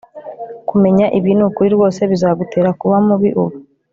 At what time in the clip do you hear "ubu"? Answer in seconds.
3.43-3.57